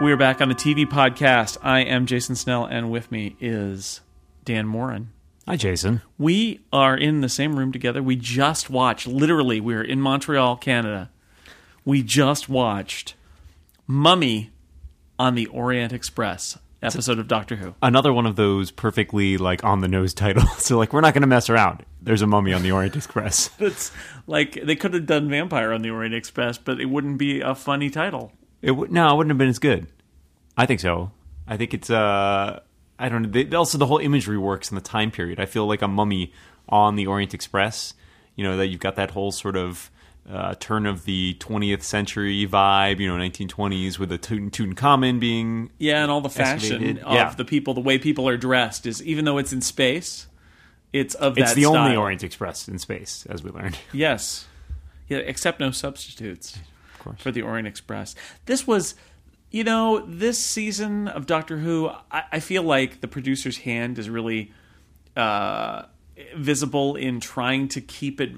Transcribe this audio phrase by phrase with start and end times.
[0.00, 1.58] We're back on the TV podcast.
[1.60, 4.00] I am Jason Snell, and with me is
[4.44, 5.10] Dan Moren.
[5.48, 6.02] Hi, Jason.
[6.16, 8.00] We are in the same room together.
[8.00, 11.10] We just watched, literally, we are in Montreal, Canada.
[11.84, 13.14] We just watched
[13.88, 14.50] Mummy
[15.18, 17.74] on the Orient Express episode of Doctor Who.
[17.82, 20.64] Another one of those perfectly like on the nose titles.
[20.64, 21.84] so like we're not going to mess around.
[22.00, 23.50] There's a mummy on the Orient Express.
[23.58, 23.90] It's
[24.28, 27.56] like they could have done Vampire on the Orient Express, but it wouldn't be a
[27.56, 28.32] funny title.
[28.62, 29.86] It would no, it wouldn't have been as good.
[30.56, 31.12] I think so.
[31.46, 32.60] I think it's uh
[33.00, 33.28] I don't know.
[33.28, 35.38] They, also, the whole imagery works in the time period.
[35.38, 36.32] I feel like a mummy
[36.68, 37.94] on the Orient Express.
[38.34, 39.90] You know that you've got that whole sort of
[40.28, 45.70] uh, turn of the 20th century vibe, you know, 1920s with the Tut- Tutankhamun being
[45.78, 46.98] Yeah, and all the fashion excavated.
[47.04, 47.34] of Yeah.
[47.34, 50.26] the people, the way people are dressed is even though it's in space,
[50.92, 51.96] it's of that It's the only.
[51.96, 53.78] Orient Express in space, as we learned.
[53.92, 54.46] Yes.
[55.08, 56.58] Yeah, except no substitutes
[56.98, 57.20] Of course.
[57.20, 58.14] for the Orient Express.
[58.46, 58.94] This was,
[59.50, 64.10] you know, this season of Doctor Who, I, I feel like the producer's hand is
[64.10, 64.52] really
[65.16, 65.82] uh,
[66.36, 68.32] visible in trying to keep it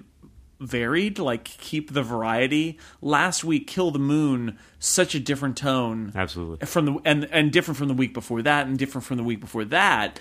[0.60, 2.78] varied, like keep the variety.
[3.00, 6.66] Last week, Kill the Moon, such a different tone Absolutely.
[6.66, 9.40] from the and and different from the week before that, and different from the week
[9.40, 10.20] before that.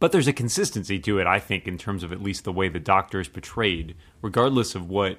[0.00, 2.68] But there's a consistency to it, I think, in terms of at least the way
[2.68, 5.18] the Doctor is portrayed, regardless of what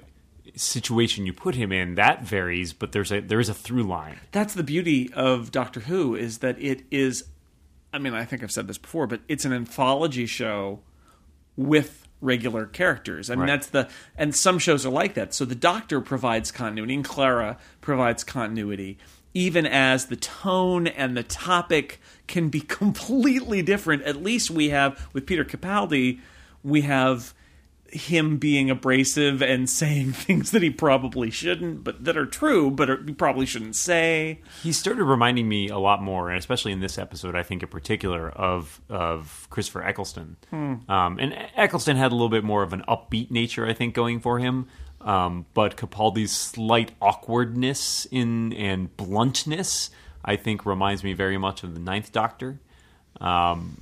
[0.54, 1.94] situation you put him in.
[1.96, 4.20] That varies, but there's a there is a through line.
[4.32, 7.24] that's the beauty of Doctor Who is that it is
[7.92, 10.80] I mean, I think I've said this before, but it's an anthology show
[11.56, 13.30] with regular characters.
[13.30, 13.46] I mean, Right.
[13.48, 15.34] that's the and some shows are like that.
[15.34, 18.98] So the Doctor provides continuity and Clara provides continuity
[19.34, 24.02] even as the tone and the topic can be completely different.
[24.04, 26.20] At least we have with Peter Capaldi,
[26.64, 27.34] we have
[27.96, 32.88] him being abrasive and saying things that he probably shouldn't, but that are true, but
[32.88, 34.40] are, he probably shouldn't say.
[34.62, 37.68] He started reminding me a lot more, and especially in this episode, I think in
[37.68, 40.36] particular of of Christopher Eccleston.
[40.88, 44.20] Um, and Eccleston had a little bit more of an upbeat nature, I think, going
[44.20, 44.68] for him.
[45.00, 49.90] Um, but Capaldi's slight awkwardness in and bluntness,
[50.24, 52.60] I think, reminds me very much of the Ninth Doctor.
[53.20, 53.80] Um,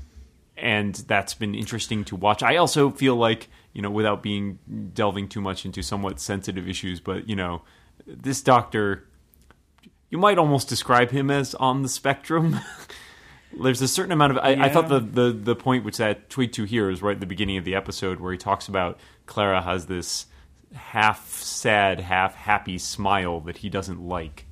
[0.57, 2.43] and that's been interesting to watch.
[2.43, 4.59] I also feel like, you know, without being
[4.95, 7.63] delving too much into somewhat sensitive issues, but you know,
[8.07, 9.07] this doctor,
[10.09, 12.61] you might almost describe him as on the spectrum.
[13.61, 14.39] There's a certain amount of.
[14.39, 17.21] I, I thought the, the the point which that tweet to here is right at
[17.21, 20.27] the beginning of the episode where he talks about Clara has this
[20.73, 24.47] half sad, half happy smile that he doesn't like,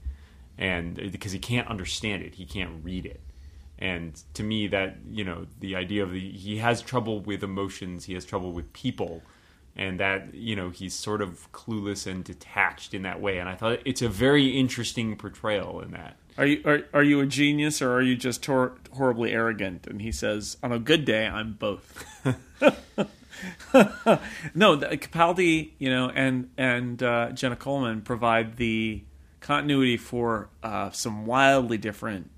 [0.58, 3.20] and because he can't understand it, he can't read it
[3.82, 8.04] and to me that you know the idea of the he has trouble with emotions
[8.04, 9.22] he has trouble with people
[9.74, 13.54] and that you know he's sort of clueless and detached in that way and i
[13.56, 17.82] thought it's a very interesting portrayal in that Are you are, are you a genius
[17.82, 19.86] or are you just hor- horribly arrogant?
[19.86, 22.06] And he says, on a good day, I'm both.
[24.54, 29.02] no, the, Capaldi, you know, and and uh, Jenna Coleman provide the
[29.40, 32.30] continuity for uh, some wildly different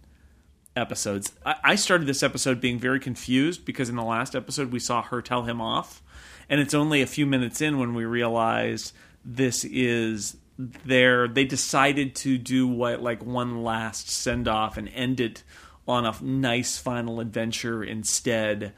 [0.77, 1.33] episodes.
[1.45, 5.03] I, I started this episode being very confused because in the last episode we saw
[5.03, 6.03] her tell him off,
[6.49, 8.93] and it's only a few minutes in when we realize
[9.25, 11.27] this is their.
[11.29, 15.43] They decided to do what like one last send off and end it
[15.87, 18.73] on a nice final adventure instead.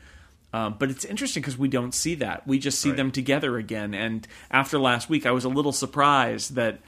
[0.52, 2.46] Um, but it's interesting because we don't see that.
[2.46, 2.96] We just see Right.
[2.96, 3.92] them together again.
[3.94, 6.78] And after last week, I was a little surprised that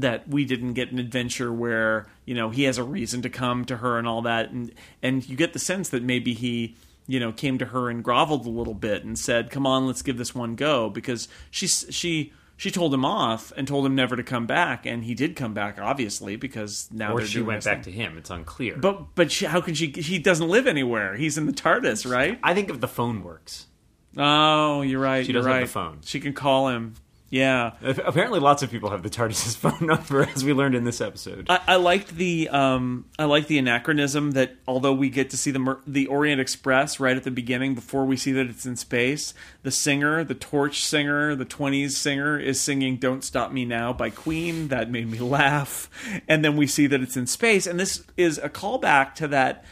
[0.00, 3.64] that we didn't get an adventure where you know he has a reason to come
[3.66, 4.72] to her and all that, and
[5.02, 6.76] and you get the sense that maybe he
[7.06, 10.02] you know came to her and groveled a little bit and said, "Come on, let's
[10.02, 12.32] give this one go," because she she.
[12.60, 15.54] She told him off and told him never to come back, and he did come
[15.54, 17.92] back, obviously, because now or she went back thing.
[17.92, 19.92] to him it's unclear But but she, how can she?
[19.92, 21.14] He doesn't live anywhere.
[21.14, 22.36] He's in the TARDIS, right?
[22.42, 23.68] i think if the phone works
[24.16, 25.24] Oh, you're right.
[25.24, 26.00] She you're does have the phone.
[26.04, 26.94] She can call him.
[27.30, 27.72] Yeah.
[27.82, 31.46] apparently lots of people have the tardis's phone number as we learned in this episode
[31.50, 35.50] I, I liked the um, I liked the anachronism that although we get to see
[35.50, 38.76] the Mer- the Orient Express right at the beginning before we see that it's in
[38.76, 43.92] space, the singer, the torch singer, the twenties singer is singing "Don't Stop Me Now"
[43.92, 44.68] by Queen.
[44.68, 45.90] That made me laugh,
[46.26, 49.64] and then we see that it's in space, and this is a callback to that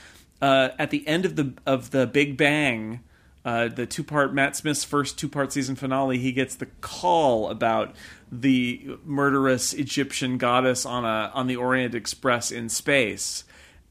[0.43, 3.01] uh, at the end of the of the Big Bang.
[3.47, 7.49] Uh, the two part Matt Smith's first two part season finale, he gets the call
[7.49, 7.95] about
[8.31, 13.45] the murderous Egyptian goddess on a on the Orient Express in space.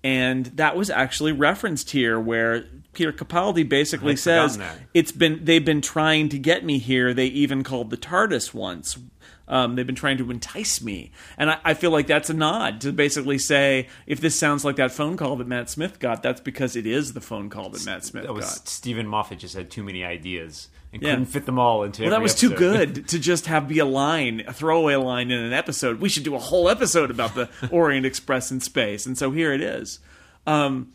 [0.03, 4.59] And that was actually referenced here, where Peter Capaldi basically says
[4.93, 7.13] it's been they've been trying to get me here.
[7.13, 8.97] They even called the TARDIS once.
[9.47, 12.81] Um, they've been trying to entice me, and I, I feel like that's a nod
[12.81, 16.41] to basically say if this sounds like that phone call that Matt Smith got, that's
[16.41, 18.67] because it is the phone call that Matt Smith That was got.
[18.67, 21.11] Steven Moffat just had too many ideas and Yeah.
[21.11, 22.01] couldn't fit them all into.
[22.01, 25.39] Well, that was too good to just have be a line, a throwaway line in
[25.39, 25.99] an episode.
[26.01, 29.53] We should do a whole episode about the Orient Express in space, and so here
[29.53, 29.99] it is.
[30.47, 30.91] Um,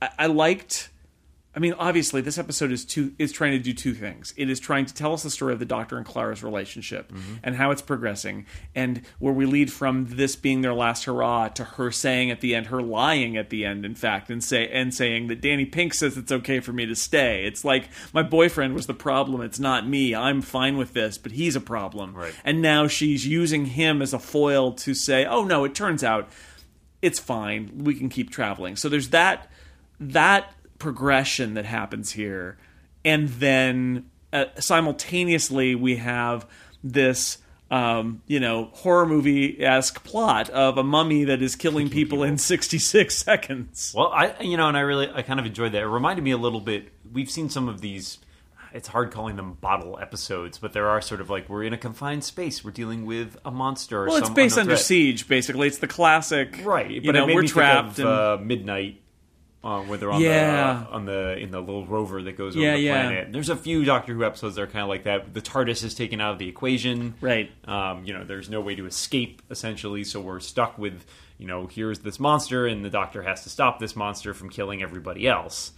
[0.00, 0.88] I, I liked.
[1.52, 4.32] I mean, obviously, this episode is two is trying to do two things.
[4.36, 7.34] It is trying to tell us the story of the Doctor and Clara's relationship mm-hmm.
[7.42, 11.64] and how it's progressing, and where we lead from this being their last hurrah to
[11.64, 14.94] her saying at the end, her lying at the end, in fact, and say and
[14.94, 17.44] saying that Danny Pink says it's okay for me to stay.
[17.44, 19.40] It's like my boyfriend was the problem.
[19.40, 20.14] It's not me.
[20.14, 22.14] I'm fine with this, but he's a problem.
[22.14, 22.34] Right.
[22.44, 26.28] And now she's using him as a foil to say, oh no, it turns out
[27.02, 27.72] it's fine.
[27.78, 28.76] We can keep traveling.
[28.76, 29.50] So there's that
[29.98, 32.58] that progression that happens here,
[33.04, 36.46] and then uh, simultaneously we have
[36.82, 37.38] this.
[37.72, 42.36] Um, you know, horror movie esque plot of a mummy that is killing people in
[42.36, 43.94] 66 seconds.
[43.96, 45.82] Well, I you know, and I really I kind of enjoyed that.
[45.82, 46.88] It reminded me a little bit.
[47.12, 48.18] We've seen some of these.
[48.72, 51.78] It's hard calling them bottle episodes, but there are sort of like we're in a
[51.78, 52.64] confined space.
[52.64, 54.02] We're dealing with a monster.
[54.02, 54.84] Or Well, it's based under thret.
[54.86, 55.68] siege, basically.
[55.68, 56.90] It's the classic, right?
[56.90, 58.00] You But know, we're trapped.
[58.00, 59.00] of, and, uh, midnight.
[59.62, 60.84] Uh, where they're on Yeah.
[60.88, 63.02] the on the in the little rover that goes Yeah, over the yeah.
[63.08, 63.32] planet.
[63.32, 65.34] There's a few Doctor Who episodes that are kind of like that.
[65.34, 67.12] The TARDIS is taken out of the equation.
[67.20, 67.50] Right.
[67.68, 71.04] Um, you know, there's no way to escape essentially, so we're stuck with
[71.36, 74.82] you know here's this monster, and the Doctor has to stop this monster from killing
[74.82, 75.72] everybody else.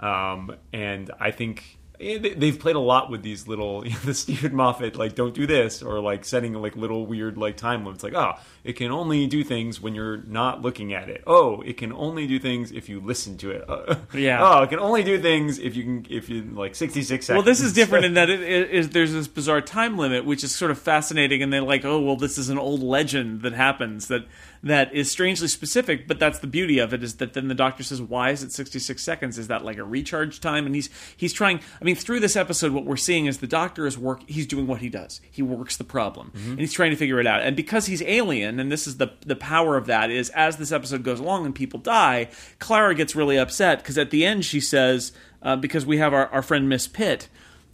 [0.00, 5.14] Um, and I think they've played a lot with these little the Steven Moffat like
[5.14, 8.34] don't do this or like setting like little weird like time limits like oh
[8.64, 11.22] it can only do things when you're not looking at it.
[11.26, 13.64] Oh it can only do things if you listen to it.
[13.68, 14.38] Uh, Yeah.
[14.42, 17.36] oh it can only do things if you can if you like 66 seconds.
[17.36, 20.44] Well, this is different in that it, it is there's this bizarre time limit, which
[20.44, 23.52] is sort of fascinating, and they're like, oh, well, this is an old legend that
[23.52, 24.26] happens that
[24.62, 27.82] that is strangely specific, but that's the beauty of it is that then the doctor
[27.82, 29.36] says, why is it 66 seconds?
[29.36, 30.66] Is that like a recharge time?
[30.66, 31.60] And he's he's trying.
[31.80, 34.22] I mean, through this episode, what we're seeing is the doctor is work.
[34.28, 35.20] He's doing what he does.
[35.30, 37.42] He works the problem, and he's trying to figure it out.
[37.42, 40.70] And because he's alien, and this is the the power of that is as this
[40.70, 44.60] episode goes along and people die, Clara gets really upset because at the end she
[44.60, 45.12] says,
[45.42, 47.28] uh, because we have our, our friend Miss Pitt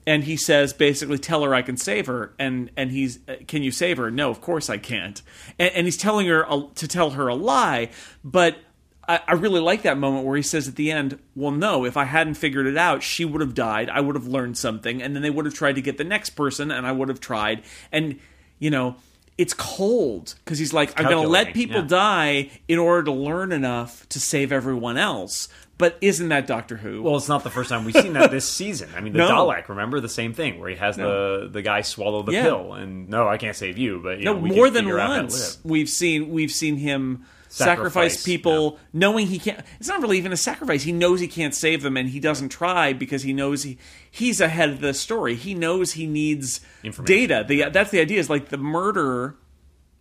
[0.09, 2.33] and he says basically tell her i can save her.
[2.39, 4.11] And and he's uh, can you save her?
[4.11, 5.21] No of course i can't.
[5.59, 7.91] And, and he's telling her a, to tell her a lie.
[8.25, 8.57] But
[9.07, 11.97] I, I really like that moment where he says at the end well no if
[11.99, 13.91] i hadn't figured it out she would have died.
[13.91, 15.03] I would have learned something.
[15.03, 17.21] And then they would have tried to get the next person and i would have
[17.21, 17.63] tried.
[17.93, 18.19] And
[18.59, 18.97] you know
[19.37, 21.87] it's cold because he's like i'm going to let people yeah.
[21.87, 25.49] die in order to learn enough to save everyone else
[25.79, 27.03] but isn't that doctor who?
[27.03, 28.91] Well, it's not the first time we've seen that this season.
[28.97, 29.31] I mean, the No.
[29.31, 32.43] Dalek, remember the same thing where he has the the guy swallow the Yeah.
[32.43, 35.09] pill, and no, I can't save you, but you No, know, more than figure out
[35.11, 39.89] how to once we've seen we've seen him sacrifice, Sacrifice, people knowing he can't it's
[39.89, 40.83] not really even a sacrifice.
[40.83, 43.79] He knows he can't save them and he doesn't try because he knows he
[44.11, 45.35] he's ahead of the story.
[45.35, 46.61] He knows he needs
[47.05, 47.45] data.
[47.49, 49.37] The, that's the idea is like the murderer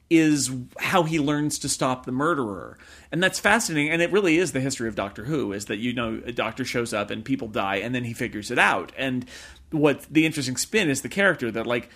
[0.09, 2.77] is how he learns to stop the murderer
[3.11, 5.93] and that's fascinating and it really is the history of doctor who is that you
[5.93, 9.25] know a doctor shows up and people die and then he figures it out and
[9.71, 11.89] what the interesting spin is the character that like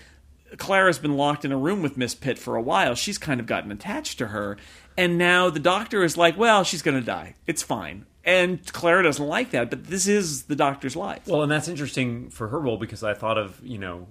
[0.58, 2.94] Clara's been locked in a room with Miss Pitt for a while.
[2.94, 4.58] She's kind of gotten attached to her.
[4.98, 7.36] And now the doctor is like, well, she's going to die.
[7.48, 8.06] It's fine.
[8.24, 11.26] And Clara doesn't like that, but this is the doctor's life.
[11.28, 14.08] Well, and that's interesting for her role because I thought of you know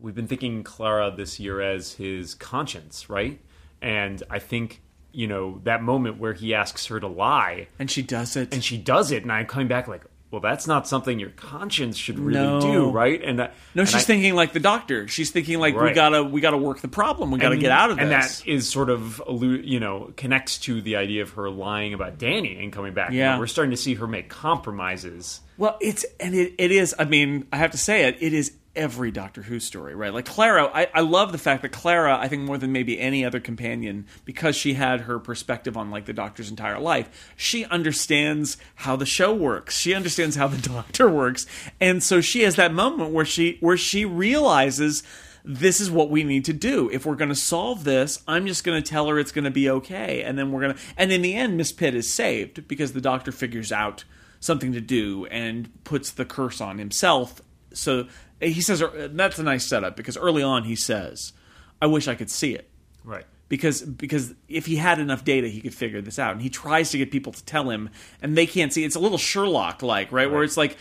[0.00, 3.40] we've been thinking Clara this year as his conscience, right?
[3.80, 4.82] And I think
[5.14, 8.52] you know that moment where he asks her to lie And she does it.
[8.52, 11.96] and she does it, and I'm coming back like, well, that's not something your conscience
[11.96, 12.60] should really No.
[12.60, 13.22] do, right?
[13.22, 15.06] And that, no, and she's I- thinking like the doctor.
[15.06, 17.30] She's thinking like we gotta we gotta work the problem.
[17.30, 18.02] We gotta and- get out of this.
[18.02, 22.18] And that is sort of you know connects to the idea of her lying about
[22.18, 23.12] Danny and coming back.
[23.12, 23.38] You know, Yeah.
[23.38, 25.40] we're starting to see her make compromises.
[25.56, 26.94] Well, it's and it, it is.
[26.98, 28.16] I mean, I have to say it.
[28.20, 30.12] It is every Doctor Who story, right?
[30.12, 33.24] Like Clara, I, I love the fact that Clara, I think more than maybe any
[33.24, 38.56] other companion, because she had her perspective on like the Doctor's entire life, she understands
[38.76, 39.78] how the show works.
[39.78, 41.46] She understands how the Doctor works,
[41.80, 45.02] and so she has that moment where she where she realizes
[45.44, 46.88] this is what we need to do.
[46.90, 49.50] If we're going to solve this, I'm just going to tell her it's going to
[49.50, 50.80] be okay, and then we're going to.
[50.96, 54.04] And in the end, Miss Pitt is saved because the Doctor figures out
[54.40, 57.40] something to do and puts the curse on himself.
[57.72, 58.08] So
[58.44, 61.32] he says er, that's a nice setup because early on he says,
[61.80, 62.68] "I wish I could see it."
[63.04, 63.24] Right.
[63.48, 66.32] Because because if he had enough data, he could figure this out.
[66.32, 67.90] And he tries to get people to tell him,
[68.22, 68.84] and they can't see.
[68.84, 70.30] It's a little Sherlock like, right?
[70.30, 70.76] Where it's like,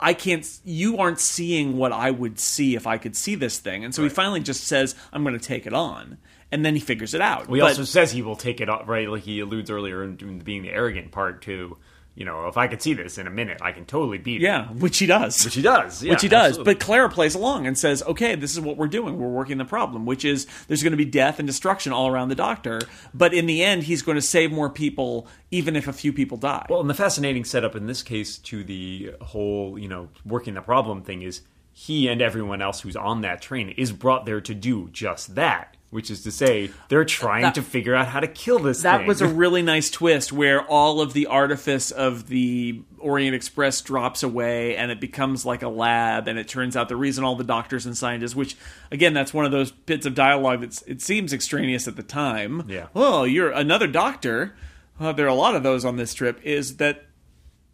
[0.00, 0.46] I can't.
[0.64, 4.02] You aren't seeing what I would see if I could see this thing, and so
[4.02, 6.18] he finally just says, "I'm going to take it on,"
[6.50, 7.46] and then he figures it out.
[7.46, 9.08] Well, he But- also says he will take it off, right?
[9.08, 11.76] Like he alludes earlier in in being the arrogant part to,
[12.18, 14.44] you know, if I could see this in a minute, I can totally beat it.
[14.44, 15.44] yeah, which he does.
[15.44, 16.02] Which he does.
[16.02, 16.48] Yeah, which he does.
[16.48, 16.74] absolutely.
[16.74, 19.18] But Clara plays along and says, "Okay, this is what we're doing.
[19.18, 22.28] We're working the problem, which is there's going to be death and destruction all around
[22.28, 22.80] the Doctor.
[23.14, 26.38] But in the end, he's going to save more people, even if a few people
[26.38, 30.54] die." Well, and the fascinating setup in this case to the whole, you know, working
[30.54, 34.40] the problem thing is he and everyone else who's on that train is brought there
[34.40, 38.20] to do just that, which is to say they're trying That- to figure out how
[38.20, 39.06] to kill this that thing.
[39.06, 44.22] was a really nice twist where all of the artifice of the Orient Express drops
[44.22, 47.44] away and it becomes like a lab and it turns out the reason all the
[47.44, 48.56] doctors and scientists which
[48.92, 52.64] again that's one of those bits of dialogue that it seems extraneous at the time
[52.68, 52.88] Yeah.
[52.94, 54.54] oh you're another doctor
[55.00, 57.04] uh, there are a lot of those on this trip is that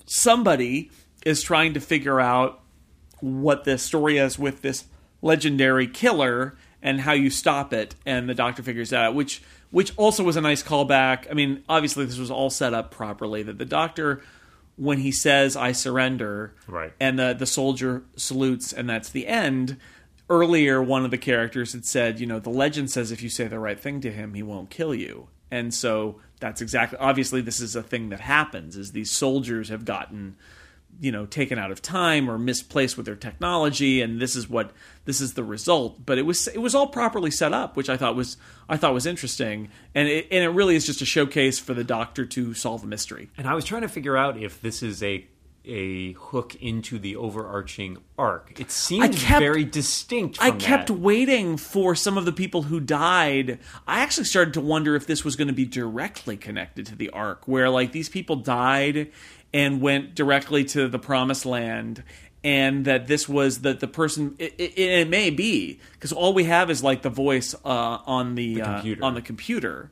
[0.07, 0.91] somebody
[1.25, 2.61] is trying to figure out
[3.21, 4.85] what the story is with this
[5.23, 9.93] legendary killer and how you stop it and the doctor figures that out which which
[9.97, 13.59] also was a nice callback i mean obviously this was all set up properly that
[13.59, 14.23] the doctor
[14.77, 16.93] when he says i surrender Right.
[17.01, 19.77] and the the soldier salutes and that's the end
[20.31, 23.47] earlier one of the characters had said you know the legend says if you say
[23.49, 27.61] the right thing to him he won't kill you and so that's exactly obviously this
[27.61, 30.37] is a thing that happens is these soldiers have gotten
[31.01, 34.71] you know taken out of time or misplaced with their technology and this is what
[35.05, 37.97] this is the result but it was it was all properly set up which i
[37.97, 38.37] thought was
[38.69, 41.85] i thought was interesting and it, and it really is just a showcase for the
[41.85, 45.03] doctor to solve a mystery And I was trying to figure out if this is
[45.03, 45.27] a
[45.67, 48.61] a hook into the overarching arc.
[48.61, 50.37] It seemed kept- very distinct.
[50.41, 50.93] I kept that.
[50.95, 53.59] waiting for some of the people who died.
[53.87, 57.09] I actually started to wonder if this was going to be directly connected to the
[57.11, 59.11] arc, where like these people died
[59.55, 62.03] and went directly to the promised land,
[62.43, 64.35] and that this was that the person.
[64.39, 68.35] It, it, it may be because all we have is like the voice uh, on
[68.35, 69.05] the, uh, computer.
[69.05, 69.91] on the computer.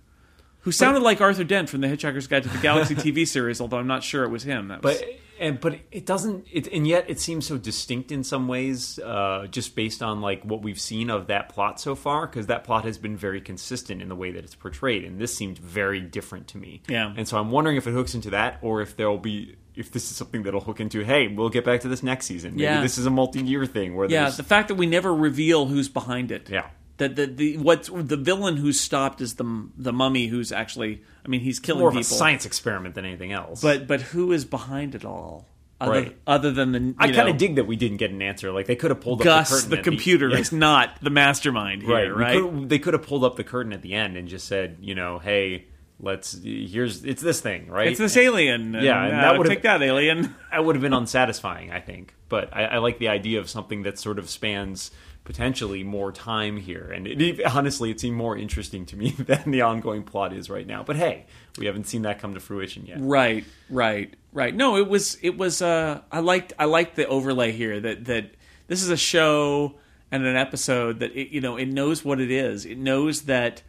[0.61, 3.79] Who sounded like Arthur Dent from the Hitchhiker's Guide to the Galaxy TV series, although
[3.79, 4.69] I'm not sure it was him.
[4.69, 5.09] That was, But
[5.41, 6.47] and but it doesn't.
[6.51, 10.43] It, and yet it seems so distinct in some ways, uh, just based on like
[10.45, 12.27] what we've seen of that plot so far.
[12.27, 15.35] Because that plot has been very consistent in the way that it's portrayed, and this
[15.37, 16.83] seemed very different to me.
[16.89, 17.13] Yeah.
[17.17, 19.57] And so I'm wondering if it hooks into that, or if there'll be.
[19.75, 22.53] If this is something that'll hook into, hey, we'll get back to this next season.
[22.57, 22.83] Maybe Yeah.
[22.83, 26.31] this is a multi-year thing where Yeah, the fact that we never reveal who's behind
[26.31, 26.51] it.
[26.51, 26.67] Yeah.
[26.99, 31.29] That the, the what the villain who's stopped is the the mummy who's actually I
[31.29, 32.17] mean he's killing more of a people.
[32.17, 33.61] science experiment than anything else.
[33.63, 35.49] But but who is behind it all?
[35.81, 36.17] Other, Right.
[36.29, 38.53] other than the you I kind of dig that we didn't get an answer.
[38.53, 39.71] Like they could have pulled up Gus the curtain.
[39.71, 40.37] the computer yeah.
[40.39, 42.05] is not the mastermind right.
[42.05, 42.41] here, we right?
[42.41, 44.95] could've- they could have pulled up the curtain at the end and just said, you
[44.95, 45.65] know, hey,
[45.99, 47.89] let's here's it's this thing, right?
[47.89, 48.77] It's this alien.
[48.77, 50.37] And, Yeah, and uh, that would've- take that alien.
[50.53, 52.15] that would have been unsatisfying, I think.
[52.29, 54.93] But I, I like the idea of something that sort of spans
[55.25, 56.91] potentially more time here.
[56.95, 60.67] And it, honestly, it seemed more interesting to me than the ongoing plot is right
[60.67, 60.83] now.
[60.83, 61.27] But hey,
[61.59, 62.99] we haven't seen that come to fruition yet.
[63.01, 64.55] Right, right, right.
[64.55, 65.63] No, it was it was.
[65.63, 68.31] Uh, I liked I liked the overlay here that that
[68.67, 69.75] this is a show
[70.11, 72.67] and an episode that it, you know it knows what it is.
[72.67, 73.63] It knows that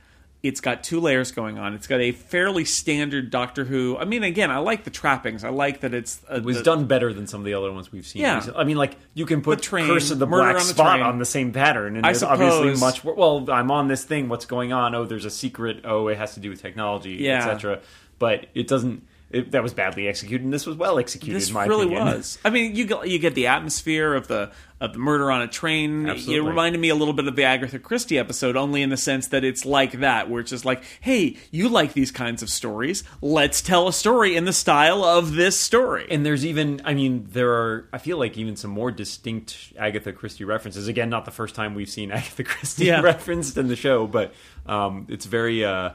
[0.43, 1.73] it's got two layers going on.
[1.73, 3.97] It's got a fairly standard Doctor Who.
[3.97, 5.45] I mean, again, I like the trappings.
[5.45, 7.71] I like that it's uh, It was the- done better than some of the other
[7.71, 8.21] ones we've seen.
[8.23, 8.35] Yeah.
[8.35, 8.59] recently.
[8.59, 10.95] I mean, like you can put The train, Curse of the Black on the Spot
[10.97, 11.01] Train.
[11.05, 13.17] on the same pattern, and I there's obviously suppose- much.
[13.17, 14.27] Well, I'm on this thing.
[14.27, 14.93] What's going on?
[14.93, 15.81] Oh, there's a secret.
[15.85, 17.37] Oh, it has to do with technology, Yeah.
[17.37, 17.79] etc.
[18.19, 19.07] But it doesn't.
[19.33, 21.35] It, that was badly executed, and this was well executed.
[21.35, 22.05] This in my really opinion.
[22.05, 22.37] was.
[22.45, 25.47] I mean, you get, you get the atmosphere of the of the murder on a
[25.47, 26.07] train.
[26.09, 26.35] Absolutely.
[26.35, 29.27] It reminded me a little bit of the Agatha Christie episode, only in the sense
[29.29, 33.03] that it's like that, where it's just like, hey, you like these kinds of stories?
[33.21, 36.05] Let's tell a story in the style of this story.
[36.11, 40.11] And there's even, I mean, there are, I feel like even some more distinct Agatha
[40.11, 40.87] Christie references.
[40.89, 42.99] Again, not the first time we've seen Agatha Christie Yeah.
[43.01, 44.33] referenced in the show, but
[44.65, 45.91] um, it's very, uh,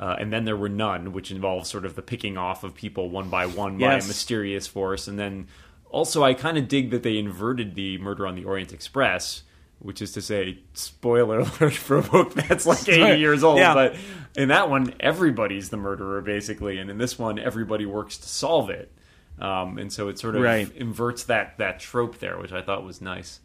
[0.00, 3.08] uh, and then there were none, which involves sort of the picking off of people
[3.10, 5.06] one by one by a mysterious force.
[5.06, 5.46] And then
[5.90, 9.42] also, I kind of dig that they inverted the Murder on the Orient Express.
[9.82, 13.18] Which is to say, spoiler alert for a book that's like 80 Right.
[13.18, 13.56] years old.
[13.56, 13.72] Yeah.
[13.72, 13.96] But
[14.36, 16.76] in that one, everybody's the murderer, basically.
[16.76, 18.92] And in this one, everybody works to solve it.
[19.40, 20.70] Um, and so it sort of Right.
[20.76, 23.40] inverts that that trope there, which I thought was nice.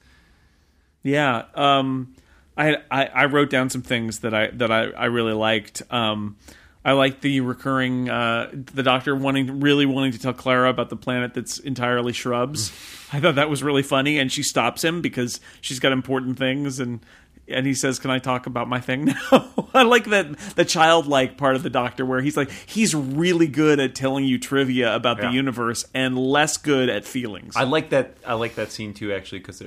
[1.03, 2.13] Yeah, um,
[2.57, 5.81] I, I I wrote down some things that I that I, I really liked.
[5.89, 6.37] Um,
[6.83, 10.95] I liked the recurring uh, the doctor wanting really wanting to tell Clara about the
[10.95, 12.71] planet that's entirely shrubs.
[13.11, 16.79] I thought that was really funny, and she stops him because she's got important things,
[16.79, 16.99] and
[17.47, 21.37] and he says, "Can I talk about my thing now?" I like that the childlike
[21.37, 25.17] part of the Doctor, where he's like he's really good at telling you trivia about
[25.17, 25.27] Yeah.
[25.29, 27.55] the universe and less good at feelings.
[27.55, 28.17] I like that.
[28.25, 29.61] I like that scene too, actually, because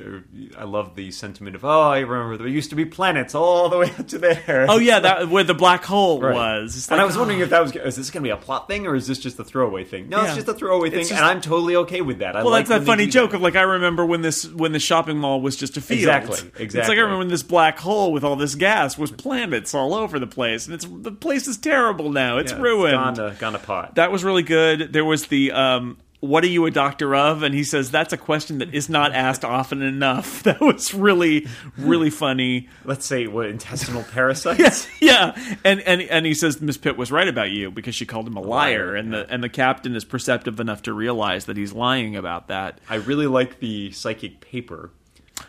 [0.56, 3.78] I love the sentiment of oh, I remember there used to be planets all the
[3.78, 4.66] way up to there.
[4.68, 6.34] oh yeah, that where the black hole Right.
[6.34, 6.76] was.
[6.76, 7.44] It's and I was wondering oh.
[7.44, 9.38] if that was is this going to be a plot thing or is this just
[9.38, 10.08] a throwaway thing?
[10.08, 10.26] No, Yeah.
[10.28, 12.34] it's just a throwaway thing, just- and I'm totally okay with that.
[12.36, 13.36] I Well, like that's that funny joke that.
[13.36, 15.98] of like I remember when this when the shopping mall was just a field.
[16.00, 16.64] Exactly, Exactly.
[16.80, 16.98] It's like.
[16.98, 20.26] I remember when this black hole with all this gas was planets all over the
[20.26, 22.38] place, and it's the place is terrible now.
[22.38, 22.94] It's Yeah, ruined.
[22.94, 23.96] gone to gone to pot.
[23.96, 24.92] That was really good.
[24.92, 28.16] There was the um, "What are you a doctor of?" and he says that's a
[28.16, 30.42] question that is not asked often enough.
[30.48, 31.46] That was really
[31.76, 32.68] really funny.
[32.84, 34.86] Let's say what intestinal parasites.
[35.00, 38.26] yeah, and and and he says Miss Pitt was right about you because she called
[38.26, 41.72] him a liar, and the and the captain is perceptive enough to realize that he's
[41.72, 42.80] lying about that.
[42.88, 44.90] I really like the psychic paper.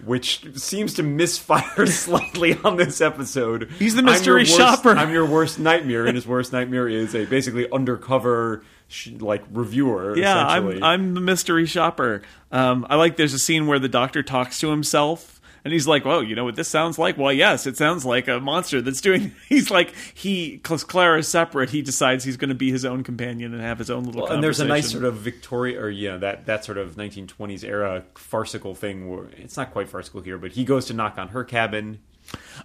[0.06, 3.70] Which seems to misfire slightly on this episode.
[3.79, 4.91] He's the I'm mystery worst- shopper.
[4.91, 10.18] I'm your worst nightmare, and his worst nightmare is a basically undercover, sh- like reviewer.
[10.18, 10.77] Yeah, essentially.
[10.77, 12.22] I'm I'm the mystery shopper.
[12.51, 15.38] Um, I like there's a scene where the doctor talks to himself.
[15.63, 17.18] And he's like, "Well, you know what this sounds like?
[17.18, 21.72] Well, yes, it sounds like a monster that's doing." He's like, he, because is separate,
[21.72, 24.24] he decides he's going to be his own companion and have his own little.
[24.24, 27.63] Well, and there's a nice sort of Victoria, or yeah, that that sort of 1920s
[27.63, 29.10] era farcical thing.
[29.10, 32.00] Where it's not quite farcical here, but he goes to knock on her cabin.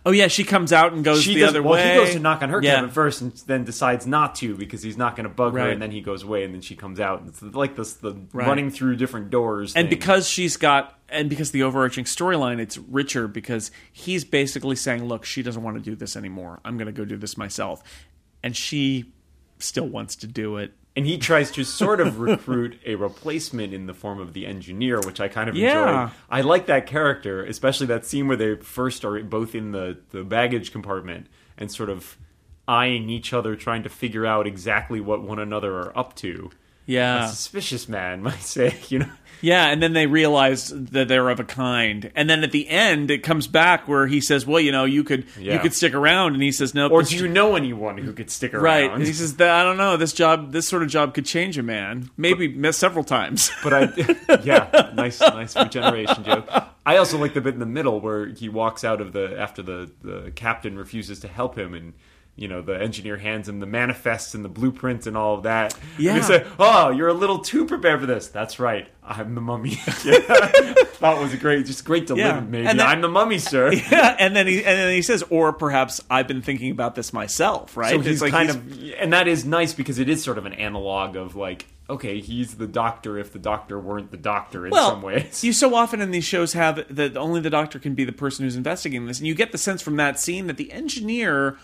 [0.06, 1.90] Oh yeah, she comes out and goes She the does, other well, way.
[1.90, 2.75] he goes to knock on her Yeah.
[2.75, 5.61] cabin first, and then decides not to because he's not going to bug her.
[5.68, 7.23] And then he goes away, and then she comes out.
[7.26, 8.47] It's like this, the Right.
[8.47, 9.75] running through different doors.
[9.75, 9.99] and thing.
[9.99, 15.25] because she's got and because the overarching storyline it's richer because he's basically saying look
[15.25, 17.83] she doesn't want to do this anymore i'm going to go do this myself
[18.42, 19.04] and she
[19.59, 23.87] still wants to do it and he tries to sort of recruit a replacement in
[23.87, 26.03] the form of the engineer, which I kind of Yeah.
[26.05, 26.15] enjoy.
[26.31, 30.23] I like that character, especially that scene where they first are both in the, the
[30.23, 31.27] baggage compartment
[31.59, 32.17] and sort of
[32.69, 36.51] eyeing each other, trying to figure out exactly what one another are up to.
[36.87, 37.26] Yeah.
[37.26, 39.11] A suspicious man might say, you know.
[39.41, 42.11] yeah and then they realize that they're of a kind.
[42.14, 45.05] And then at the end it comes back where he says well you know you
[45.05, 46.35] could you could stick around.
[46.35, 48.62] And he says no Or do you know anyone who could stick around?
[48.64, 49.97] right and he says that, i don't know.
[49.97, 52.11] This job this sort of job could change a man.
[52.17, 53.51] Maybe several times.
[53.62, 56.49] But I, yeah, nice, nice regeneration joke.
[56.87, 59.62] I also like the bit in the middle where he walks out of the after
[59.62, 61.94] the the captain refuses to help him, and
[62.37, 65.75] you know the engineer hands him the manifests and the blueprints and all of that.
[65.75, 66.16] and Yeah.
[66.16, 69.75] he said, "Oh, you're a little too prepared for this." That's right, I'm the mummy.
[70.35, 72.29] Thought was a great, just great delivery.
[72.31, 72.40] Yeah.
[72.40, 73.73] Maybe And then- I'm the mummy, sir.
[73.90, 77.12] yeah, and then he and then he says, or perhaps I've been thinking about this
[77.12, 77.90] myself, right?
[77.90, 80.47] So he's like kind he's- of, and that is nice because it is sort of
[80.47, 84.70] an analog of like, okay, he's the doctor if the doctor weren't the doctor in
[84.73, 85.44] well, some ways.
[85.44, 88.44] You so often in these shows have that only the doctor can be the person
[88.44, 91.59] who's investigating this, and you get the sense from that scene that the engineer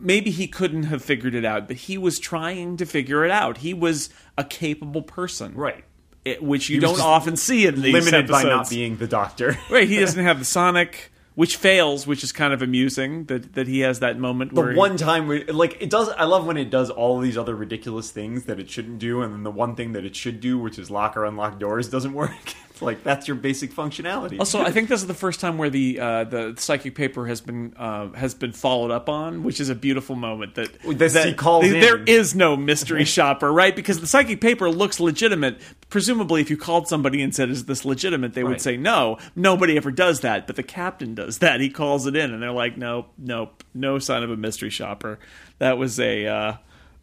[0.00, 3.58] maybe he couldn't have figured it out, but he was trying to figure it out.
[3.58, 5.84] He was a capable person, right.
[6.24, 9.58] It- which you don't often see in these Limited by not being the doctor.
[9.70, 9.88] right.
[9.88, 11.10] He doesn't have the sonic.
[11.34, 14.72] Which fails, which is kind of amusing that, that he has that moment the where
[14.72, 17.56] he- one time where like it does i love when it does all these other
[17.56, 20.58] ridiculous things that it shouldn't do and then the one thing that it should do
[20.58, 24.60] which is lock or unlock doors doesn't work it's like that's your basic functionality Also,
[24.60, 27.74] I think this is the first time where the uh, the psychic paper has been
[27.76, 30.54] uh, has been followed up on, which is a beautiful moment.
[30.56, 33.74] That, This- that he calls th- there is no mystery shopper, right?
[33.74, 35.60] Because the psychic paper looks legitimate.
[35.88, 39.18] Presumably, if you called somebody and said, "Is this legitimate?" they would say no.
[39.36, 41.60] Nobody ever does that, but the captain does that.
[41.60, 45.18] He calls it in, and they're like, "Nope, nope, no sign of a mystery shopper."
[45.58, 46.26] That was a.
[46.26, 46.56] Uh,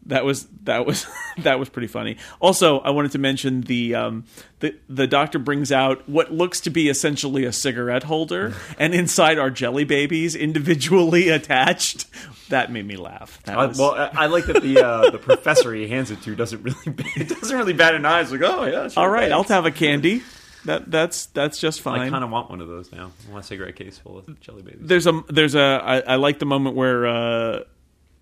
[0.06, 1.06] that was that was
[1.38, 2.16] that was pretty funny.
[2.40, 4.24] Also, I wanted to mention the um,
[4.60, 9.38] the the doctor brings out what looks to be essentially a cigarette holder, and inside
[9.38, 12.06] are jelly babies individually attached.
[12.48, 13.40] That made me laugh.
[13.44, 16.22] That I, was- well, I, I like that the uh, the professor he hands it
[16.22, 16.78] to doesn't really
[17.16, 18.20] it doesn't really bat an eye.
[18.22, 20.22] It's like, oh yeah, sure, all right, I'll have a candy.
[20.66, 22.00] That that's that's just fine.
[22.00, 23.12] I kind of want one of those now.
[23.28, 24.80] I want a cigarette case full of jelly babies.
[24.82, 27.60] there's a there's a I, I like the moment where uh,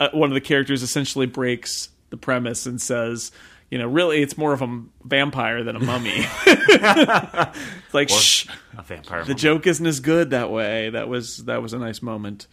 [0.00, 3.32] uh, one of the characters essentially breaks the premise and says,
[3.70, 6.14] you know, really, it's more of a vampire than a mummy.
[6.46, 9.24] it's like, shh, a vampire.
[9.24, 10.90] the joke isn't as good that way.
[10.90, 12.46] That was that was a nice moment.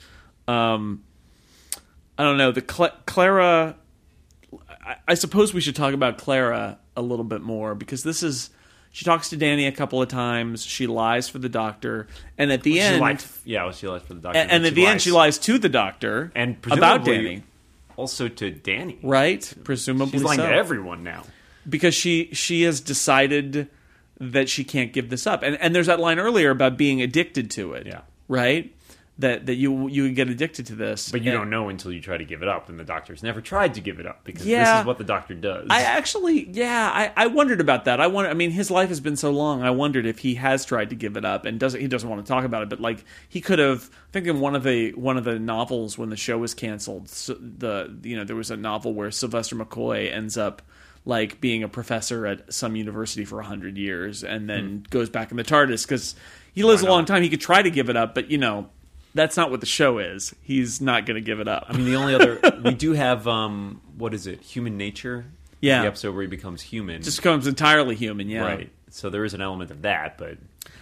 [0.48, 1.04] Um,
[2.18, 3.78] I don't know the Cla- Clara.
[4.86, 8.50] I, I suppose we should talk about Clara a little bit more because this is.
[8.96, 10.64] She talks to Danny a couple of times.
[10.64, 14.02] She lies for the doctor, and at the She end, lied, yeah, well, she lies
[14.04, 14.40] for the doctor.
[14.40, 17.44] and, and at the end, she lies to the doctor and about Danny,
[17.98, 18.98] also to Danny.
[19.04, 19.54] right?
[19.66, 20.48] Presumably, She's lying so.
[20.48, 21.24] to everyone now.
[21.68, 23.68] because she she has decided
[24.22, 25.44] that she can't give this up.
[25.44, 27.86] And and there's that line earlier about being addicted to it.
[27.88, 28.02] Yeah.
[28.30, 28.74] Right?
[29.18, 31.10] That that you you would get addicted to this.
[31.12, 33.24] But you And- don't know until you try to give it up, and the doctor's
[33.24, 35.68] never tried to give it up because this is what the doctor does.
[35.70, 38.02] I actually, yeah, I, I wondered about that.
[38.02, 38.30] I wonder.
[38.30, 39.62] I mean, his life has been so long.
[39.64, 41.80] I wondered if he has tried to give it up and doesn't.
[41.80, 42.70] He doesn't want to talk about it.
[42.70, 43.90] But like, he could have.
[44.10, 47.08] I think in one of the one of the novels when the show was canceled,
[47.10, 50.62] so the you know there was a novel where Sylvester McCoy ends up
[51.06, 55.30] like being a professor at some university for a hundred years and then goes back
[55.32, 56.16] in the TARDIS because
[56.54, 56.92] he lives a Hmm.
[56.92, 57.22] Long time.
[57.24, 58.70] He could try to give it up, but you know.
[59.16, 60.36] That's not what the show is.
[60.42, 61.66] He's not going to give it up.
[61.68, 64.42] I mean, the only other we do have um, what is it?
[64.42, 65.26] Human Nature.
[65.62, 65.82] Yeah.
[65.82, 67.02] the episode where he becomes human.
[67.02, 68.30] just becomes entirely human.
[68.30, 68.70] Yeah, right.
[68.92, 70.38] So there is an element of that, but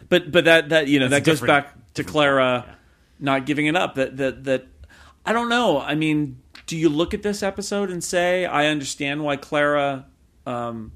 [0.09, 2.75] But but that that you know that goes back to Clara yeah.
[3.19, 3.95] not giving it up.
[3.95, 4.67] That that that
[5.25, 5.79] I don't know.
[5.79, 10.05] I mean, do you look at this episode and say I understand why Clara
[10.45, 10.91] um,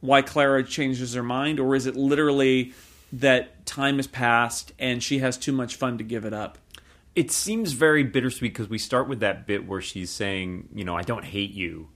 [0.00, 2.72] why Clara changes her mind, or is it literally
[3.12, 6.58] that time has passed and she has too much fun to give it up?
[7.18, 10.94] It seems very bittersweet because we start with that bit where she's saying, you know,
[10.96, 11.88] I don't hate you.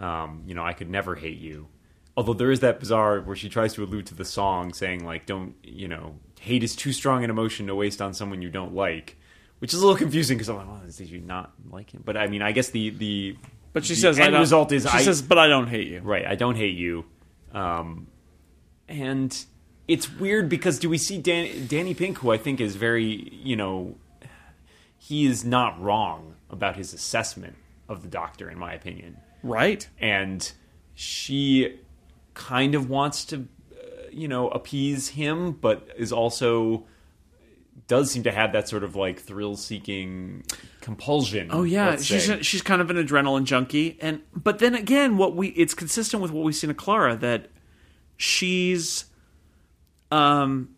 [0.00, 1.68] Um, you know, I could never hate you.
[2.16, 5.26] Although there is that bizarre where she tries to allude to the song, saying like,
[5.26, 8.74] "Don't you know, hate is too strong an emotion to waste on someone you don't
[8.74, 9.16] like,"
[9.60, 12.16] which is a little confusing because I'm like, "Well, did you not like him?" But
[12.16, 13.36] I mean, I guess the the
[13.72, 15.86] But she the says I end result is she I says, but I don't hate
[15.86, 16.00] you.
[16.00, 16.26] right.
[16.26, 17.04] I don't hate you,
[17.52, 18.08] um,
[18.88, 19.44] and
[19.86, 23.54] it's weird because do we see Dan, Danny Pink, who I think is very you
[23.54, 23.94] know
[25.06, 27.56] he is not wrong about his assessment
[27.90, 29.18] of the doctor, in my opinion.
[29.42, 29.86] Right?
[29.98, 30.50] And
[30.94, 31.78] she
[32.32, 36.84] kind of wants to, uh, you know, appease him, but is also
[37.86, 40.42] does seem to have that sort of like thrill-seeking
[40.80, 41.48] compulsion.
[41.50, 42.40] Oh yeah, she's say.
[42.40, 46.30] she's kind of an adrenaline junkie, and but then again, what we it's consistent with
[46.30, 47.50] what we see in Clara that
[48.16, 49.04] she's
[50.10, 50.73] um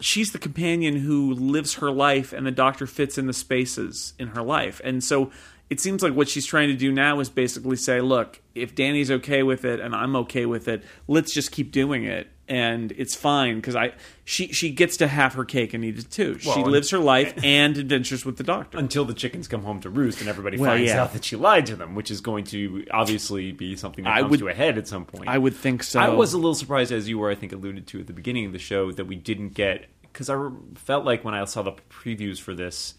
[0.00, 4.28] she's the companion who lives her life, and the doctor fits in the spaces in
[4.28, 5.30] her life, and so
[5.70, 9.10] it seems like what she's trying to do now is basically say, look, if Danny's
[9.10, 12.26] okay with it and I'm okay with it, let's just keep doing it.
[12.50, 13.92] And it's fine because I
[14.24, 16.36] she she gets to have her cake and eat it too.
[16.40, 18.76] she lives her life and adventures with the doctor.
[18.76, 21.00] until the chickens come home to roost and everybody Well, finds yeah.
[21.02, 24.20] out that she lied to them, which is going to obviously be something that I
[24.22, 25.28] comes would- to a head at some point.
[25.28, 26.00] I would think so.
[26.00, 28.46] I was a little surprised, as you were, I think, alluded to at the beginning
[28.46, 31.74] of the show, that we didn't get because I felt like when I saw the
[31.88, 32.94] previews for this,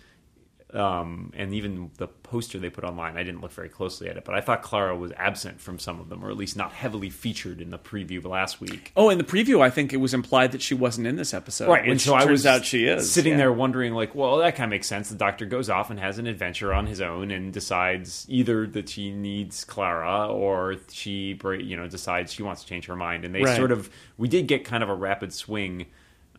[0.73, 4.25] um, and even the poster they put online, I didn't look very closely at it,
[4.25, 7.09] but I thought Clara was absent from some of them, or at least not heavily
[7.09, 8.91] featured in the preview last week.
[8.95, 11.69] Oh, in the preview, I think it was implied that she wasn't in this episode.
[11.69, 13.37] Right, and so I was out she is sitting yeah.
[13.37, 15.09] there wondering, like, well, that kind of makes sense.
[15.09, 18.89] The doctor goes off and has an adventure on his own, and decides either that
[18.89, 23.25] she needs Clara or she, you know, decides she wants to change her mind.
[23.25, 23.57] And they Right.
[23.57, 25.87] sort of, we did get kind of a rapid swing,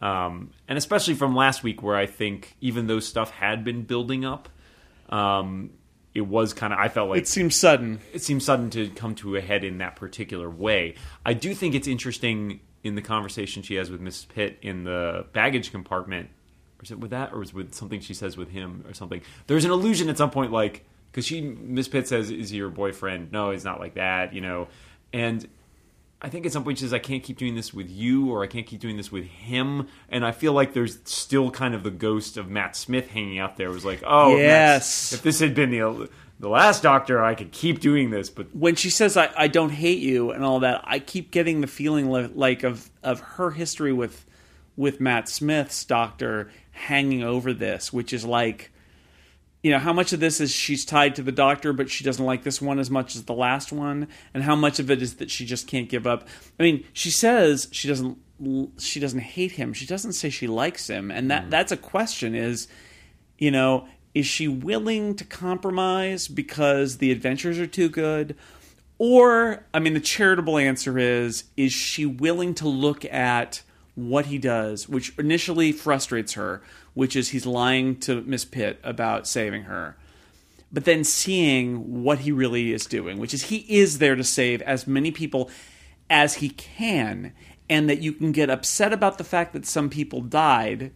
[0.03, 4.25] um, and especially from last week, where I think even though stuff had been building
[4.25, 4.49] up,
[5.09, 5.71] um,
[6.15, 8.01] it was kind of, I felt like It seems sudden.
[8.13, 10.97] it seems sudden to come to a head in that particular way.
[11.25, 14.29] I do think it's interesting in the conversation she has with Mrs.
[14.29, 16.29] Pitt in the baggage compartment.
[16.81, 18.93] Or is it with that, or is it with something she says with him, or
[18.93, 19.23] something?
[19.47, 22.71] There's an illusion at some point, like because she Miss Pitt says, "Is he your
[22.71, 24.67] boyfriend?" No, he's not like that, you know.
[25.13, 25.47] And
[26.25, 28.45] I think at some point she says, "I can't keep doing this with you, or
[28.45, 31.83] I can't keep doing this with him." And I feel like there's still kind of
[31.83, 33.69] the ghost of Matt Smith hanging out there.
[33.69, 35.11] It was like, "Oh, Yes.
[35.13, 36.09] Matt- if this had been the
[36.39, 39.71] the last Doctor, I could keep doing this." But When she says I, "I don't
[39.71, 43.93] hate you" and all that, I keep getting the feeling like of of her history
[43.93, 44.25] with
[44.77, 48.71] with Matt Smith's doctor hanging over this, which is like.
[49.63, 52.25] You know, how much of this is she's tied to the doctor, but she doesn't
[52.25, 55.17] like this one as much as the last one, and how much of it is
[55.17, 56.27] that she just can't give up.
[56.59, 58.19] I mean, she says she doesn't
[58.79, 59.73] she doesn't hate him.
[59.73, 61.51] She doesn't say she likes him, and that mm.
[61.51, 62.35] that's a question.
[62.35, 62.67] Is
[63.39, 68.37] you know, is she willing to compromise because the adventures are too good?
[68.99, 73.63] Or, I mean, the charitable answer is, is she willing to look at
[73.95, 76.63] what he does, which initially frustrates her,
[76.95, 79.97] which is he's lying to Miss Pitt about saving her,
[80.73, 84.63] but then seeing what he really is doing, which is he is there to save
[84.63, 85.51] as many people
[86.09, 87.33] as he can,
[87.69, 90.93] and that you can get upset about the fact that some people died,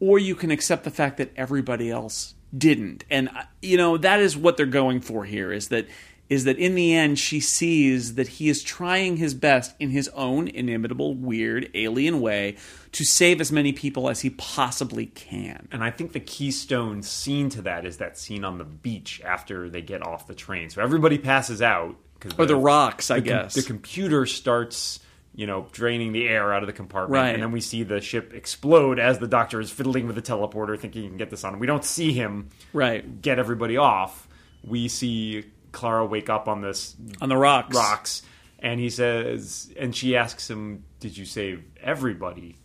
[0.00, 3.04] or you can accept the fact that everybody else didn't.
[3.10, 5.86] And uh, you know that is what they're going for here is that
[6.28, 10.08] is that in the end she sees that he is trying his best in his
[10.10, 12.56] own inimitable weird alien way
[12.92, 15.68] to save as many people as he possibly can.
[15.72, 19.68] and I think the keystone scene to that is that scene on the beach after
[19.68, 20.70] they get off the train.
[20.70, 21.96] So everybody passes out
[22.38, 23.54] Or the rocks, I the guess.
[23.54, 25.00] the computer starts
[25.34, 27.30] you know, draining the air out of the compartment, Right.
[27.32, 30.78] and then we see the ship explode as the Doctor is fiddling with the teleporter,
[30.78, 31.58] thinking he can get this on.
[31.58, 33.22] We don't see him Right.
[33.22, 34.28] get everybody off.
[34.62, 37.74] We see Clara wake up on this On the rocks.
[37.74, 38.22] rocks,
[38.58, 42.58] and he says, and she asks him, "Did you save everybody?"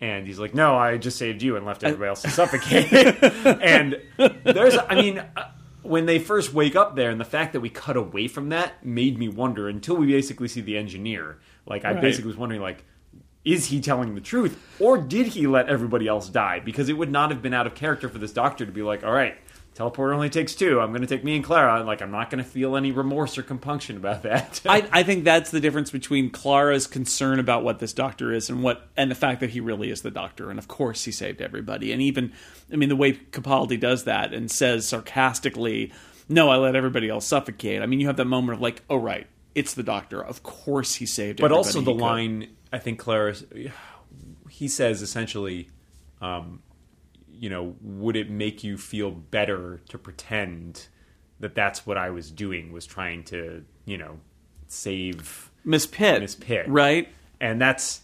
[0.00, 2.92] And he's like, "No, I just saved you and left everybody else to suffocate."
[3.62, 4.00] and
[4.44, 5.50] there's, I mean, uh,
[5.82, 8.84] when they first wake up there, and the fact that we cut away from that
[8.84, 11.38] made me wonder until we basically see the engineer.
[11.66, 12.00] Like, I Right.
[12.00, 12.84] basically was wondering, like.
[13.44, 16.60] Is he telling the truth, or did he let everybody else die?
[16.62, 19.04] Because it would not have been out of character for this doctor to be like,
[19.04, 19.38] "All right,
[19.78, 20.80] teleporter only takes two.
[20.80, 23.38] I'm going to take me and Clara." Like, I'm not going to feel any remorse
[23.38, 24.60] or compunction about that.
[24.66, 28.62] I, I think that's the difference between Clara's concern about what this doctor is and
[28.62, 30.50] what and the fact that he really is the doctor.
[30.50, 31.92] And of course he saved everybody.
[31.92, 32.32] And even
[32.72, 35.92] I mean the way Capaldi does that and says sarcastically,
[36.28, 37.80] No, I let everybody else suffocate.
[37.82, 40.22] I mean you have that moment of like, oh right, it's the doctor.
[40.24, 41.52] Of course he saved everybody.
[41.52, 43.34] but also the line i think clara
[44.50, 45.68] he says essentially
[46.20, 46.60] um,
[47.38, 50.88] you know would it make you feel better to pretend
[51.40, 54.18] that that's what i was doing was trying to you know
[54.66, 56.20] save Miss Pitt.
[56.20, 56.66] Miss Pitt.
[56.68, 57.08] Right?
[57.40, 58.00] and that's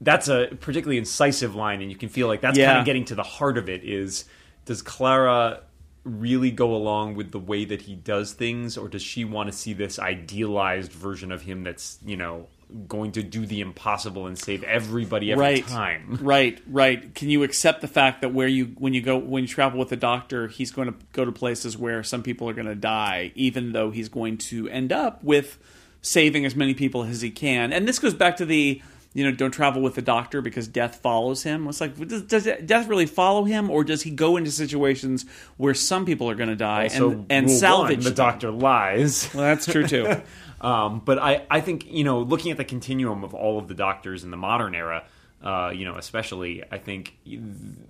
[0.00, 2.66] that's a particularly incisive line and you can feel like that's Yeah.
[2.68, 4.24] kind of getting to the heart of it is
[4.64, 5.62] does clara
[6.04, 9.56] really go along with the way that he does things or does she want to
[9.56, 12.46] see this idealized version of him that's you know
[12.86, 15.66] going to do the impossible and save everybody every right.
[15.66, 16.18] time.
[16.28, 17.14] Right right.
[17.14, 19.88] Can you accept the fact that where you when you go when you travel with
[19.88, 23.32] the doctor he's going to go to places where some people are going to die
[23.34, 25.58] even though he's going to end up with
[26.02, 27.72] saving as many people as he can?
[27.72, 28.82] And this goes back to the
[29.14, 31.66] you know don't travel with the doctor because death follows him.
[31.68, 35.24] It's like does, does death really follow him or does he go into situations
[35.56, 39.32] where some people are going to die so and and salvage one, the doctor lies.
[39.34, 40.20] Well that's true too
[40.60, 43.74] Um, but I, I think you know, looking at the continuum of all of the
[43.74, 45.04] doctors in the modern era,
[45.42, 47.16] uh, you know, especially, I think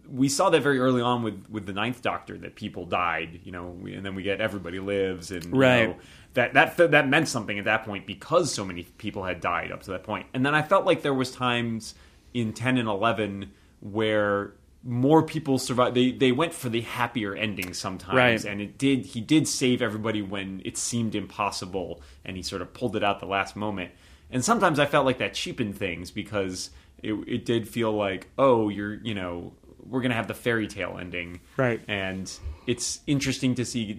[0.07, 3.53] we saw that very early on with with the Ninth Doctor that people died, you
[3.53, 5.89] know, and then we get everybody lives, and you Right.
[5.89, 5.97] know,
[6.35, 9.83] that that that meant something at that point because so many people had died up
[9.85, 11.95] to that point, and then I felt like there was times
[12.35, 14.53] in ten and eleven where
[14.89, 15.95] more people survived.
[15.95, 18.45] They they went for the happier ending sometimes, Right.
[18.45, 19.05] and it did.
[19.07, 23.21] He did save everybody when it seemed impossible, and he sort of pulled it out
[23.21, 23.91] the last moment.
[24.31, 26.71] And sometimes I felt like that cheapened things because
[27.03, 29.53] it it did feel like, oh, you're you know
[29.87, 31.81] we're gonna have the fairy tale ending, Right.
[31.89, 32.31] And
[32.67, 33.99] it's interesting to see.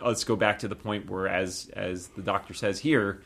[0.00, 3.22] Let's go back to the point where, as as the doctor says here.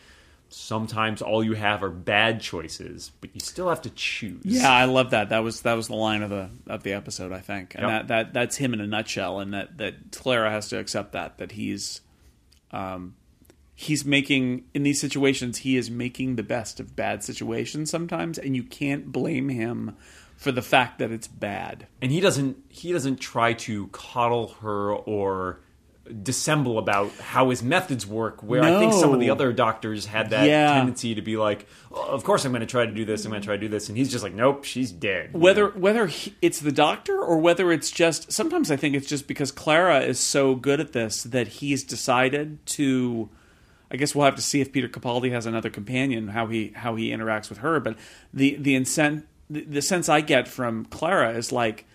[0.49, 4.43] Sometimes all you have are bad choices, but you still have to choose.
[4.45, 5.31] Yeah, I love that.
[5.31, 7.91] That was that was the line of the of the episode, I think, and Yep.
[7.91, 11.39] that, that that's him in a nutshell, and that that Clara has to accept that
[11.39, 12.03] that he's,
[12.71, 13.15] um,
[13.75, 18.55] he's making in these situations he is making the best of bad situations sometimes, and
[18.55, 19.97] you can't blame him
[20.37, 21.87] for the fact that it's bad.
[22.01, 25.61] and he doesn't he doesn't try to coddle her or
[26.23, 30.31] dissemble about how his methods work where i think some of the other doctors had
[30.31, 30.75] that Yeah.
[30.75, 33.31] tendency to be like oh, of course i'm going to try to do this i'm
[33.31, 35.79] going to try to do this and he's just like nope she's dead whether know?
[35.81, 39.51] whether he, it's the doctor or whether it's just sometimes I think it's just because
[39.51, 43.29] Clara is so good at this that he's decided to.
[43.91, 46.97] I guess we'll have to see if Peter Capaldi has another companion how he how
[46.97, 47.81] he interacts with her.
[47.81, 47.97] But
[48.33, 51.87] the the incent the, the sense I get from Clara is like,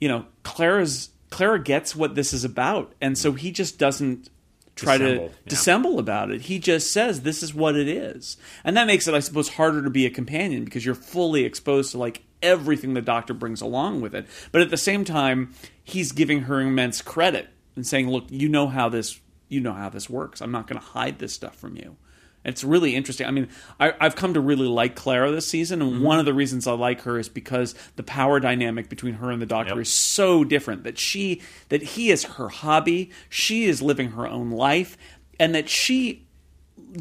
[0.00, 4.28] you know, Clara's Clara gets what this is about, and so he just doesn't
[4.76, 5.28] try Dissemble, to yeah.
[5.48, 6.42] dissemble about it.
[6.42, 9.82] He just says this is what it is, and that makes it, I suppose, harder
[9.82, 14.00] to be a companion because you're fully exposed to like everything the Doctor brings along
[14.00, 14.26] with it.
[14.52, 18.66] But at the same time, he's giving her immense credit and saying, "Look, you know
[18.66, 20.40] how this, you know how this works.
[20.40, 21.96] I'm not going to hide this stuff from you."
[22.44, 23.26] It's really interesting.
[23.26, 23.48] I mean,
[23.78, 26.02] I, I've come to really like Clara this season, and mm-hmm.
[26.02, 29.42] one of the reasons I like her is because the power dynamic between her and
[29.42, 29.82] the Doctor Yep.
[29.82, 30.84] is so different.
[30.84, 34.96] That she, that he is her hobby, she is living her own life,
[35.38, 36.26] and that she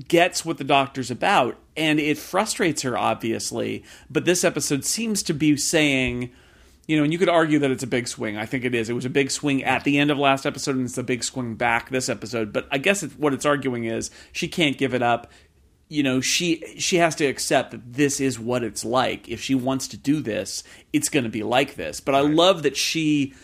[0.08, 5.34] gets what the doctor's about and it frustrates her obviously but this episode seems to
[5.34, 6.30] be saying
[6.90, 8.36] you know and you could argue that it's a big swing.
[8.36, 8.90] I think it is.
[8.90, 11.24] It was a big swing at the end of last episode and it's a big
[11.24, 12.52] swing back this episode.
[12.52, 15.32] But i guess what it's arguing is she can't give it up.
[15.88, 19.30] You know she she has to accept that this is what it's like.
[19.30, 22.00] If she wants to do this it's going to be like this.
[22.00, 23.36] But i love that she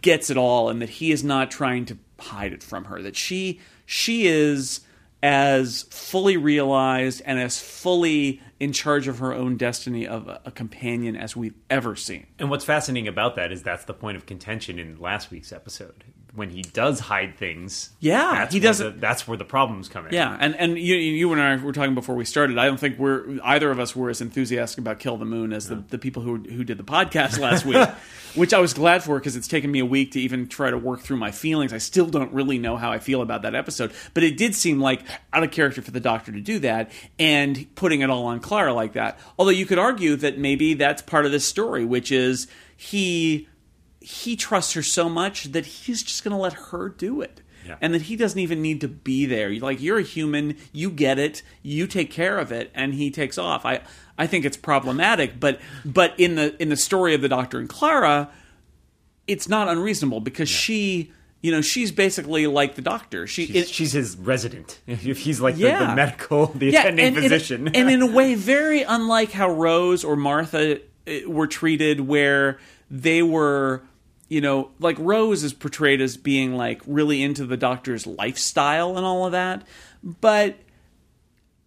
[0.00, 3.14] gets it all and that he is not trying to hide it from her that
[3.14, 4.80] she she is
[5.26, 10.50] as fully realized and as fully in charge of her own destiny of a, a
[10.52, 12.28] companion as we've ever seen.
[12.38, 16.04] And what's fascinating about that is that's the point of contention in last week's episode
[16.36, 19.88] when he does hide things, Yeah, that's he where doesn't- the- that's where the problems
[19.88, 20.14] come in.
[20.14, 22.58] Yeah, and and you you and I were talking before we started.
[22.58, 25.68] I don't think we're either of us were as enthusiastic about Kill the Moon as
[25.68, 27.88] the, the people who who did the podcast last week,
[28.34, 30.78] which I was glad for because it's taken me a week to even try to
[30.78, 31.72] work through my feelings.
[31.72, 34.78] I still don't really know how I feel about that episode, but it did seem
[34.78, 35.00] like
[35.32, 38.74] out of character for the Doctor to do that and putting it all on Clara
[38.74, 39.18] like that.
[39.38, 42.46] Although you could argue that maybe that's part of this story, which is
[42.76, 43.48] he
[44.08, 47.74] he trusts her so much that he's just going to let her do it Yeah.
[47.80, 49.50] and that he doesn't even need to be there.
[49.58, 53.36] Like you're a human, you get it, you take care of it, and he takes
[53.36, 53.66] off.
[53.66, 53.80] I
[54.16, 57.68] I think it's problematic, but but in the in the story of the Doctor and
[57.68, 58.30] Clara,
[59.26, 61.12] it's not unreasonable because she.
[61.42, 63.26] You know, she's basically like the doctor.
[63.28, 64.80] She, She's, it- she's his resident.
[64.86, 65.90] If he's like the, Yeah.
[65.90, 67.68] the medical, the attending and, physician.
[67.68, 72.58] and in a way, very unlike how Rose or Martha uh, were treated, where
[72.90, 73.82] they were,
[74.28, 79.06] you know, like Rose is portrayed as being like really into the doctor's lifestyle and
[79.06, 79.66] all of that,
[80.02, 80.56] but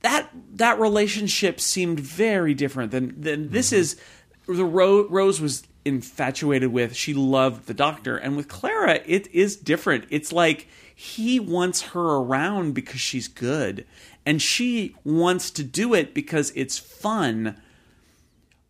[0.01, 3.81] that that relationship seemed very different than than this mm-hmm.
[3.81, 3.99] is.
[4.47, 6.95] The Ro- Rose was infatuated with.
[6.95, 10.05] She loved the doctor, and with Clara, it is different.
[10.09, 13.85] It's like he wants her around because she's good,
[14.25, 17.55] and she wants to do it because it's fun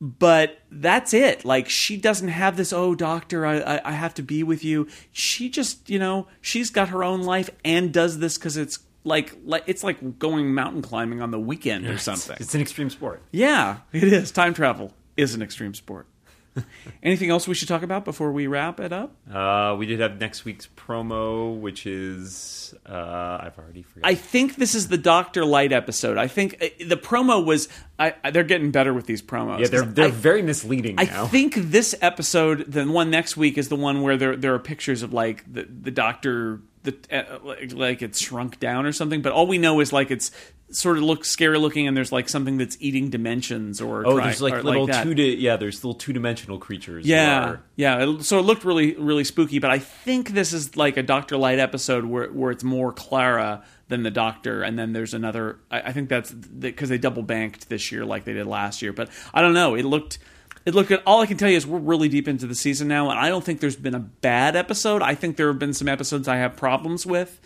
[0.02, 1.44] but that's it.
[1.44, 2.72] Like she doesn't have this.
[2.72, 4.88] Oh, doctor, I, I have to be with you.
[5.12, 9.36] She just, you know, she's got her own life and does this because it's like
[9.44, 12.38] like it's like going mountain climbing on the weekend or something.
[12.40, 13.22] It's an extreme sport.
[13.32, 14.32] Yeah, it is.
[14.32, 16.08] Time travel is an extreme sport.
[17.04, 19.16] Anything else we should talk about before we wrap it up?
[19.32, 24.10] Uh, we did have next week's promo, which is uh, I've already forgotten.
[24.10, 26.18] I think this is the Doctor lite episode.
[26.18, 27.70] I think uh, the promo was.
[27.98, 29.60] I, I- they're getting better with these promos.
[29.60, 31.28] yeah, they're they're I- very misleading I now.
[31.28, 35.02] think this episode, the one next week, is the one where there there are pictures
[35.04, 39.22] of like the the doctor, the uh, like, like it's shrunk down or something.
[39.22, 40.32] But all we know is like it's
[40.72, 44.26] sort of looks scary looking, and there's like something that's eating dimensions or oh, tri-
[44.26, 45.04] there's like little that.
[45.04, 47.06] two di- yeah, there's little two dimensional creatures.
[47.06, 48.20] Yeah, are- yeah.
[48.20, 49.60] So it looked really, really spooky.
[49.60, 53.64] But I think this is like a Doctor lite episode where where it's more Clara
[53.88, 55.58] than the Doctor, and then there's another.
[55.72, 58.94] I, I think that's because they double banked this year like they did last year.
[58.94, 59.76] But I don't know.
[59.76, 60.20] It looked.
[60.66, 61.02] It looked good.
[61.06, 63.30] All I can tell you is we're really deep into the season now, and I
[63.30, 65.02] don't think there's been a bad episode.
[65.02, 67.40] I think there have been some episodes I have problems with,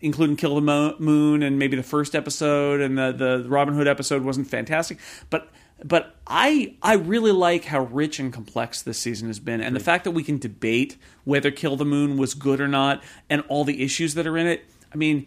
[0.00, 3.88] including Kill the Mo- Moon and maybe the first episode, and the the Robin Hood
[3.88, 4.98] episode wasn't fantastic.
[5.30, 5.50] But
[5.84, 9.80] but I I really like how rich and complex this season has been, and the
[9.80, 13.64] fact that we can debate whether Kill the Moon was good or not, and all
[13.64, 14.64] the issues that are in it.
[14.92, 15.26] I mean,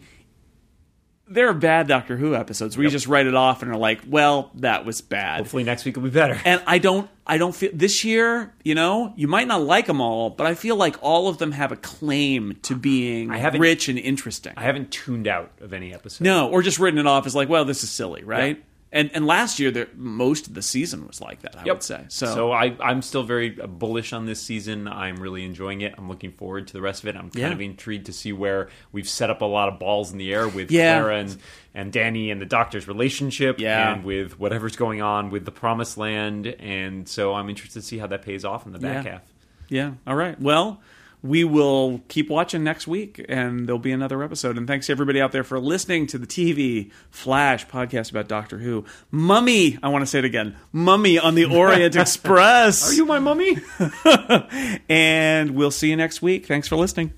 [1.26, 4.00] there are bad Doctor Who episodes where you just write it off and are like,
[4.06, 5.38] well, that was bad.
[5.38, 6.40] Hopefully next week will be better.
[6.44, 8.52] And I don't, I don't feel this year.
[8.62, 11.52] You know, you might not like them all, but I feel like all of them
[11.52, 14.52] have a claim to being rich and interesting.
[14.56, 16.24] I haven't tuned out of any episode.
[16.24, 18.62] no, or just written it off as like, well, this is silly, right?
[18.94, 21.56] And and last year, most of the season was like that.
[21.58, 21.74] I Yep.
[21.74, 22.26] would say so.
[22.26, 24.86] So I, I'm still very uh, bullish on this season.
[24.88, 25.94] I'm really enjoying it.
[25.98, 27.16] I'm looking forward to the rest of it.
[27.16, 27.50] I'm kind Yeah.
[27.52, 30.46] of intrigued to see where we've set up a lot of balls in the air
[30.48, 31.00] with Yeah.
[31.00, 31.36] Clara and,
[31.74, 33.94] and Danny and the Doctor's relationship, Yeah.
[33.94, 36.46] and with whatever's going on with the Promised Land.
[36.46, 39.10] And so I'm interested to see how that pays off in the back Yeah.
[39.10, 39.22] half.
[39.68, 39.90] Yeah.
[40.06, 40.40] All right.
[40.40, 40.80] Well,
[41.24, 44.58] we will keep watching next week, and there'll be another episode.
[44.58, 48.58] And thanks to everybody out there for listening to the TV Flash podcast about Doctor
[48.58, 48.84] Who.
[49.10, 50.54] Mummy, I want to say it again.
[50.70, 52.90] Mummy on the Orient Express.
[52.90, 53.56] Are you my mummy?
[54.90, 56.44] and we'll see you next week.
[56.44, 57.14] Thanks for listening.